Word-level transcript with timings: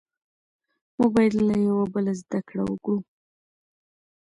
موږ 0.97 1.09
بايد 1.15 1.33
له 1.49 1.55
يوه 1.67 1.85
بل 1.93 2.05
زده 2.21 2.39
کړه 2.49 2.63
وکړو. 2.67 2.97